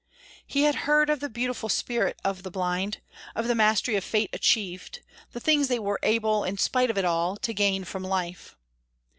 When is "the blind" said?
2.41-2.99